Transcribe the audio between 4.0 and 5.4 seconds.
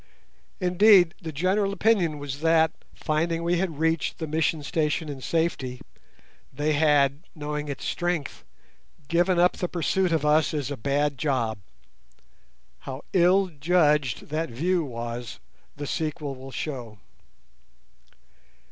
the mission station in